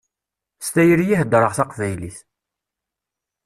[0.65, 2.17] S tayri i heddṛeɣ taqbaylit.